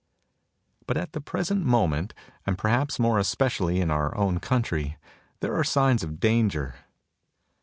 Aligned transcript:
But 0.87 0.97
at 0.97 1.13
the 1.13 1.21
present 1.21 1.63
moment, 1.63 2.15
and 2.47 2.57
perhaps 2.57 2.97
more 2.97 3.19
especially 3.19 3.79
in 3.81 3.91
our 3.91 4.17
own 4.17 4.39
country, 4.39 4.97
there 5.41 5.53
are 5.55 5.63
signs 5.63 6.01
of 6.01 6.19
danger. 6.19 6.73